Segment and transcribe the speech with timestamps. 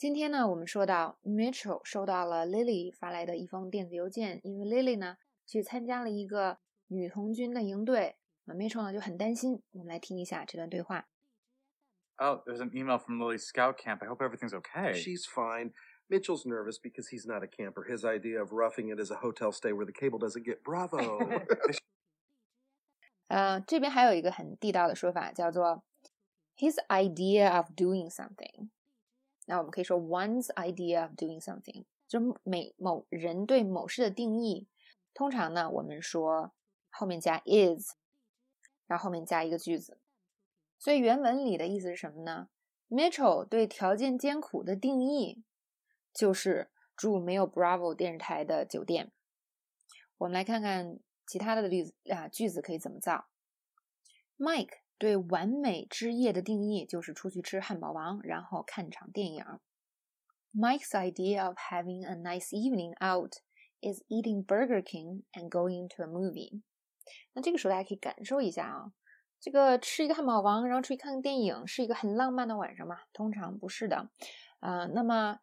[0.00, 6.58] 今天呢，我们说到 Mitchell 收到了 Lily 发来的一封电子邮件，因为 Lily 呢去参加了一个
[6.88, 9.62] 女童军的营队，那 Mitchell 呢就很担心。
[9.72, 11.08] 我们来听一下这段对话。
[12.18, 14.02] Oh, there's an email from Lily's scout camp.
[14.02, 14.92] I hope everything's okay.
[14.94, 15.72] She's fine.
[16.08, 17.82] Mitchell's nervous because he's not a camper.
[17.82, 21.18] His idea of roughing it is a hotel stay where the cable doesn't get Bravo.
[23.28, 25.82] 呃，这边还有一个很地道的说法，叫做
[26.58, 28.68] his idea of doing something。
[29.51, 34.69] 那我们可以说 one's idea of doing something，就每某人对某事的定义。
[35.13, 36.53] 通常呢，我们说
[36.89, 37.95] 后面加 is，
[38.87, 39.99] 然后后面加一个句子。
[40.79, 42.47] 所以原文里的意思是什么呢
[42.87, 45.43] ？Mitchell 对条件艰苦的定义
[46.13, 49.11] 就是住没有 Bravo 电视台的酒店。
[50.19, 50.97] 我们来看看
[51.27, 53.25] 其他的例子啊，句子可以怎么造
[54.37, 54.80] ？Mike。
[55.01, 59.43] 对完美之夜的定义就是出去吃汉堡王，然后看场电影。
[60.53, 63.37] Mike's idea of having a nice evening out
[63.81, 66.61] is eating Burger King and going to a movie。
[67.33, 68.91] 那这个时候大家可以感受一下啊，
[69.39, 72.99] 这个吃一个汉堡王，然后出去看个电影，是一个很浪漫的晚上吗？
[73.11, 74.11] 通常不是的。
[74.59, 75.39] 啊，那么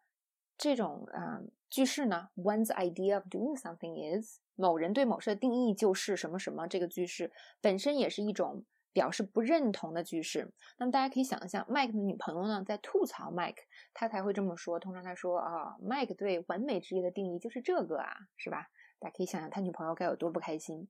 [0.57, 6.65] 这种啊句式呢，One's idea of doing something is 某人对某事的定义就是什么什么。
[6.65, 8.63] 这个句式本身也是一种。
[8.91, 14.79] 表示不认同的句式，那么大家可以想象，Mike 的女朋友呢在吐槽 Mike，他才会这么说。
[14.79, 18.67] 通常他说啊，Mike 对完美职业的定义就是这个啊，是吧？
[18.99, 20.87] 大家可以想想他女朋友该有多不开心。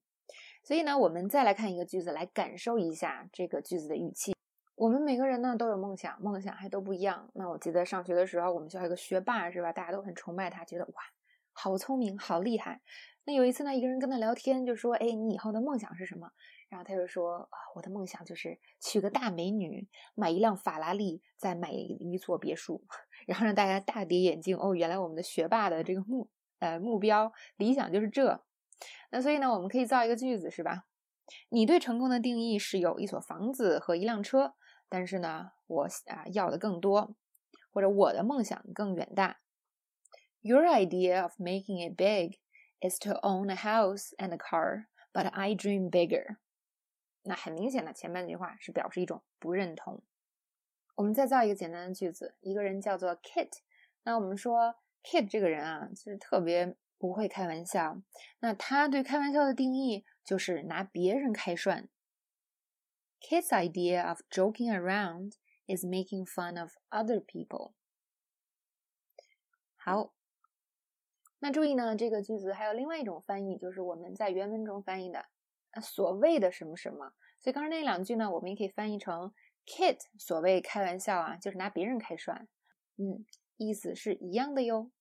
[0.63, 4.33] 所以呢，我们再来看一个句子，来感受一下这个句子的语气。
[4.75, 7.29] 我们每个人呢都有梦想，梦想还都不一样。
[7.33, 9.73] 那我记得上学的时候，我们学校有个学霸，是吧？
[9.73, 10.93] 大家都很崇拜他，觉得哇，
[11.51, 12.81] 好聪明，好厉害。
[13.25, 16.31] 那有一次呢，一个人跟他聊天，就说：“哎，你以后的梦想是什么？”
[16.69, 22.85] 然后他就说：“啊，我的梦想就是娶个大美女，买一辆法拉利，再买一座别墅，
[23.27, 24.55] 然后让大家大跌眼镜。
[24.57, 28.43] 哦，原来我们的学霸的这个目呃目标理想就是这。
[29.11, 30.85] 那所以呢，我们可以造一个句子，是吧？
[31.49, 34.53] 你对成功的定义是有一所房子和一辆车，
[34.87, 37.15] 但是呢，我啊要的更多，
[37.71, 39.41] 或者我的梦想更远大。
[40.41, 42.39] Your idea of making it big。”
[42.81, 46.37] is to own a house and a car, but I dream bigger。
[47.23, 50.01] 那很明显的前半句话是表示一种不认同。
[50.95, 53.49] 我们再造一个简单的句子，一个人叫做 Kit。
[54.03, 58.01] 那我们说 Kit 这个人啊，就是特别不会开玩笑。
[58.39, 61.87] 那他对开玩笑的定义就是拿别人开涮。
[63.21, 65.33] Kit's idea of joking around
[65.67, 67.73] is making fun of other people。
[69.75, 70.13] 好，
[71.39, 75.27] 那注意呢，这个句子还有另外一种翻译，就是我们在原文中翻译的
[75.81, 77.13] “所谓的什么什么”。
[77.39, 79.33] 所以刚才那两句呢，我们也可以翻译成
[79.65, 82.47] “Kit 所谓开玩笑啊，就是拿别人开涮”。
[82.97, 83.25] 嗯，
[83.57, 84.91] 意思是一样的哟。